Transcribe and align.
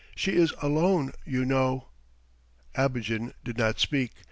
She 0.15 0.31
is 0.35 0.51
alone, 0.63 1.13
you 1.27 1.45
know!" 1.45 1.89
Abogin 2.73 3.35
did 3.43 3.59
not 3.59 3.79
speak. 3.79 4.13